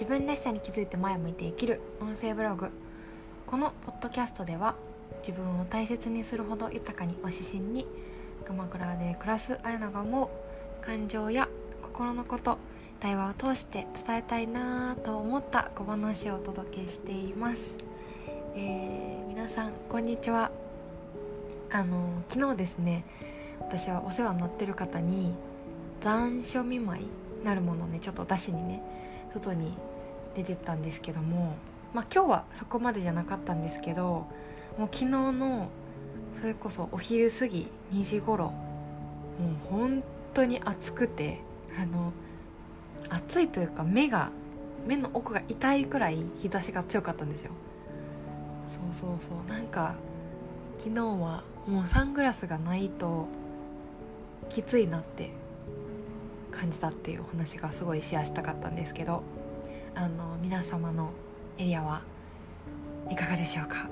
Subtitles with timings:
[0.00, 2.70] 自分らしさに気づいて前向いて生きる音声ブログ。
[3.46, 4.74] このポッドキャストでは
[5.18, 7.86] 自分を大切にするほど豊かにを指針に
[8.46, 11.50] 鎌倉で暮らすあやなが思う感情や
[11.82, 12.56] 心のこと
[12.98, 17.74] 対話を通して伝えたいなと思った小話をお届けしています、
[18.56, 20.50] えー、皆さんこんにちは。
[21.70, 23.04] あの昨日ですね
[23.58, 25.34] 私はお世話になってる方に
[26.00, 28.82] 残暑見舞いなるものをねちょっと出しにね
[29.34, 29.76] 外に
[30.34, 31.54] 出てたんですけども
[31.92, 34.26] まあ今日はそこまでじゃなかったんですけど
[34.78, 35.68] もう昨日の
[36.40, 40.02] それこそお昼過ぎ2時頃もう本
[40.34, 41.40] 当に暑くて
[41.80, 42.12] あの
[43.08, 44.30] 暑いというか目が
[44.86, 47.50] 目の奥が痛いくらい日差しが強かったんですよ。
[48.94, 49.50] そうそうそう。
[49.52, 49.94] なんか
[50.78, 53.26] 昨日はもうサングラスがないと
[54.48, 55.30] きついなって
[56.50, 59.22] 感じたっていうお話がすごいシェアしたかったんですけど
[59.94, 61.12] あの皆様の
[61.58, 62.02] エリアは
[63.10, 63.76] いかがでしょうか？
[63.76, 63.88] は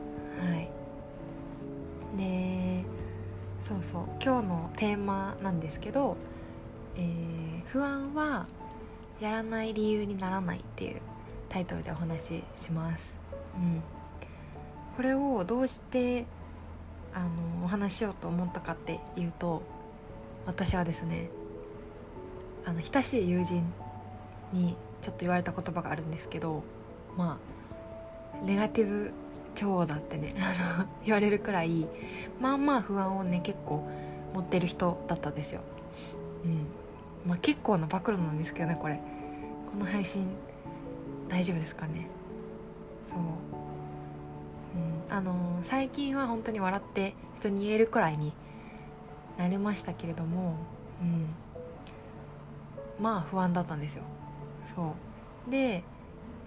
[0.57, 0.69] い。
[2.17, 2.85] で
[3.63, 4.03] そうそう。
[4.23, 6.17] 今日のテーマなんですけど、
[6.97, 8.47] えー、不安は
[9.21, 11.01] やらない理由にならないっていう
[11.49, 13.17] タイトルでお話しします、
[13.57, 13.83] うん、
[14.97, 16.25] これをどうして
[17.13, 19.63] あのお話しようと思ったかっていうと
[20.47, 21.31] 私はですね
[22.65, 23.63] あの親しい友人
[24.53, 26.63] にちょっと言われた言葉があるんですけど
[27.17, 27.39] ま
[28.43, 29.13] あネガティブ
[29.55, 30.35] 超だってね
[31.05, 31.87] 言われるくらい
[32.41, 33.89] まあまあ不安をね結構
[34.35, 35.63] 持ってる人だったんですよ。
[36.45, 36.67] うん。
[37.27, 39.01] まあ、結構な暴露なんですけどねこれ。
[39.71, 40.27] この配信
[41.29, 42.07] 大丈夫ですかね？
[43.09, 48.33] そう、うん、あのー、最近は本当に笑って人に言えるくらいに
[49.39, 50.57] なれましたけれども、
[51.01, 51.27] うん、
[53.01, 54.05] まあ不安だったんですよ。
[54.75, 54.95] そ
[55.49, 55.83] うで、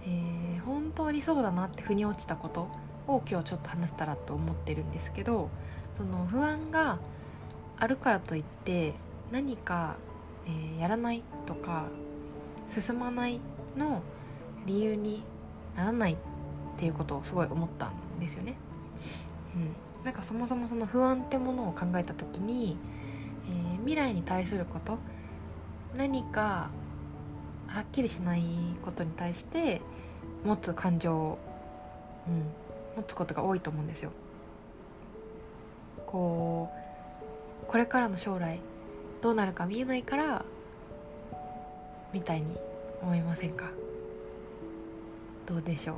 [0.04, 2.68] えー、本当にそうだなって腑に落ちたこと
[3.06, 5.50] を今日ちょっと話せたらと思ってるんですけど
[5.94, 6.98] その不安が
[7.78, 8.94] あるからといって
[9.30, 9.96] 何か、
[10.46, 11.86] えー、やらないとか
[12.68, 13.40] 進まない
[13.76, 14.02] の
[14.66, 15.24] 理由に
[15.76, 16.16] ならないっ
[16.76, 18.54] ていうことをすごい思ったんですよね。
[19.56, 22.76] うん、なんかそもそもその不安ってものを考えた時に、
[23.48, 24.98] えー、未来に対すること
[25.96, 26.70] 何か
[27.72, 28.42] はっきりしない
[28.84, 29.80] ことに対して
[30.44, 31.38] 持つ感情を、
[32.28, 32.44] うん、
[32.96, 34.10] 持つことが多いと思うんですよ。
[36.06, 38.60] こうこれからの将来
[39.22, 40.44] どうなるか見えないから
[42.12, 42.58] みたいに
[43.00, 43.70] 思いませんか？
[45.46, 45.94] どうでしょ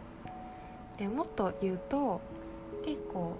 [0.96, 1.00] う？
[1.00, 2.20] でもっと言うと
[2.84, 3.36] 結構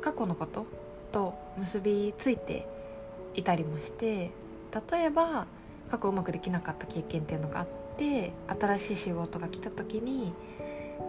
[0.00, 0.64] 過去のこと
[1.12, 2.66] と結びついて
[3.34, 4.30] いたりもして
[4.90, 5.46] 例えば
[5.90, 7.66] 過去うまくできなかった経験っていうのがあっ
[7.96, 10.32] て新しい仕事が来た時に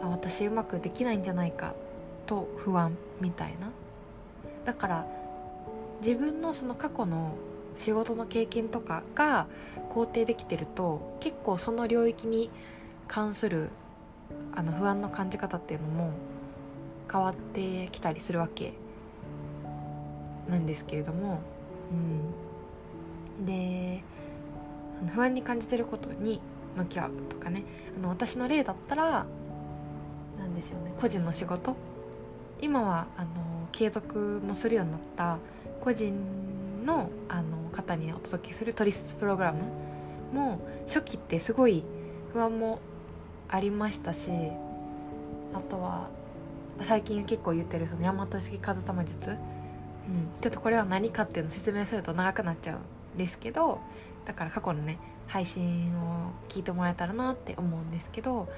[0.02, 1.76] あ私うまくできないんじゃないか
[2.26, 3.72] と不安みたいな。
[4.66, 5.08] だから
[6.02, 7.36] 自分のその過去の
[7.78, 9.48] 仕事の経験とかが
[9.90, 12.50] 肯定できてると結構その領域に
[13.08, 13.70] 関する
[14.54, 16.12] あの不安の感じ方っていうのも
[17.12, 18.74] 変わってきたりするわけ
[20.48, 21.42] なんですけれども、
[23.40, 24.04] うん、で
[25.08, 26.42] 不安に感じてることに
[26.76, 27.64] 向き合うとかね。
[27.98, 29.26] あの私の例だったら
[30.38, 30.94] 何でしょうね。
[31.00, 31.76] 個人の仕事。
[32.62, 33.30] 今はあの
[33.72, 35.38] 継続もするようになった
[35.82, 36.14] 個人
[36.86, 39.60] のあの方にお届けするトリセツプログラム
[40.34, 41.84] も初期ってすごい
[42.34, 42.80] 不安も
[43.48, 44.32] ありましたし
[45.54, 46.10] あとは
[46.82, 49.38] 最近結構言ってるその大和式風玉術、うん、
[50.42, 53.80] ちょっとこれは何かっていうのを説明すると長くなっちゃうんですけど
[54.26, 54.98] だから過去のね
[55.28, 58.50] 配信を聞いてもらえたらなって思うんですけど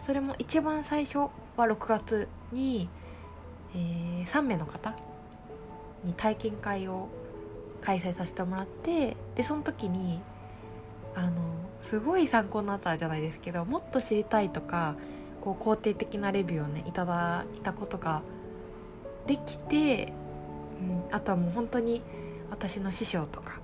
[0.00, 2.88] それも一番最初は6月に、
[3.74, 4.94] えー、3名の方
[6.04, 7.08] に体験会を
[7.80, 10.20] 開催させてもらってでその時に
[11.14, 11.32] あの
[11.82, 14.96] すごい参考になったじゃないですけどもっと知りたいとか
[15.40, 18.22] こう肯定的なレビューをねいただいたことが
[19.26, 20.12] できて、
[20.80, 22.02] うん、あとはもう本当に
[22.50, 23.60] 私の師匠とか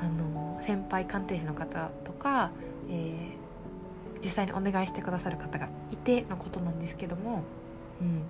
[0.00, 2.50] あの先輩鑑定士の方とか、
[2.88, 7.42] えー、実際にお願いしてくださる方がいてのことなんですけども、
[8.00, 8.22] うん、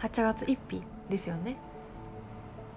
[0.00, 1.56] 8月1日ですよね。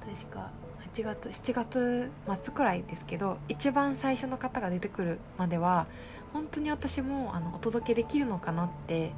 [0.06, 0.52] 確か
[0.94, 2.12] 8月7月
[2.44, 5.88] 末くらいですけど一番最初の方が出てくるまでは
[6.34, 9.12] 本当に私もあのお届けできるのかなって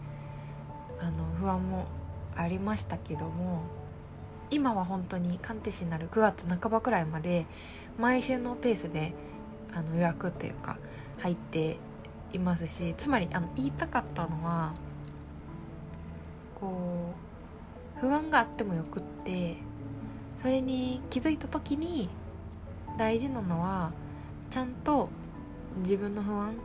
[1.01, 1.85] あの不安も
[2.35, 3.63] ありましたけども
[4.51, 7.45] 今は本当に鑑定士になる9月半ばくらいまで
[7.97, 9.13] 毎週のペースで
[9.73, 10.77] あの予約っていうか
[11.19, 11.77] 入って
[12.33, 14.73] いますしつまりあの言いたかったのは
[16.59, 17.13] こ
[17.97, 19.57] う不安があってもよくって
[20.41, 22.09] それに気づいた時に
[22.97, 23.91] 大事なのは
[24.51, 25.09] ちゃんと
[25.77, 26.55] 自分の不安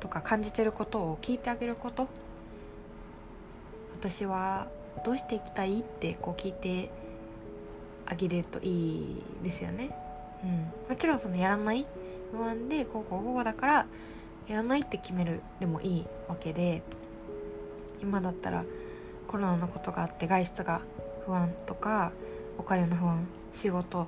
[0.00, 2.08] とか感じてることを聞いてあげること。
[3.98, 4.68] 私は
[5.04, 6.90] どうしていきたいってこう聞いて
[8.06, 9.90] あげれるといいですよね。
[10.44, 11.86] うん、もちろんそのやらない
[12.32, 13.86] 不安でこうこうこうだから
[14.48, 16.82] やらないって決めるでもいいわけで
[18.00, 18.64] 今だったら
[19.26, 20.80] コロナのことがあって外出が
[21.24, 22.12] 不安とか
[22.58, 24.06] お金の不安仕事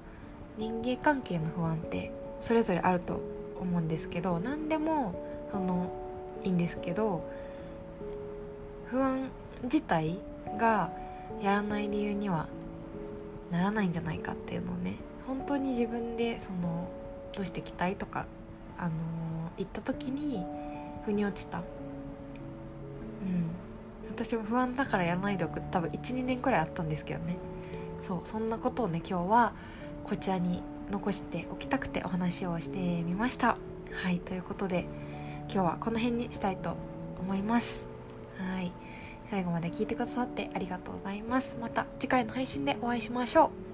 [0.57, 3.21] 人間関係の不安ってそれぞれあると
[3.61, 5.91] 思うんですけど何でもその
[6.45, 7.29] いいんですけど
[8.87, 9.29] 不安
[9.65, 10.19] 自体
[10.57, 10.91] が
[11.41, 12.49] やらない理由には
[13.51, 14.95] ならないんじゃないかっていうのをね
[15.27, 16.89] 本当に自分でその
[17.37, 18.27] どうしてきたいとか、
[18.79, 18.93] あのー、
[19.59, 20.45] 言った時に
[21.05, 21.65] 腑に落ちた、うん、
[24.09, 25.61] 私も不安だからやらないでおく。
[25.61, 27.37] 多分12年くらいあったんですけどね。
[28.03, 29.53] そうそんなことをね今日は
[30.05, 33.57] こちらに残しておきたくてお話をしてみました。
[33.93, 34.87] はいということで
[35.53, 36.75] 今日はこの辺にしたいと
[37.21, 37.87] 思います。
[38.39, 38.73] はい。
[39.31, 41.57] 最後まで聞いてくださってありがとうございます。
[41.61, 43.68] また次回の配信でお会いしましょう。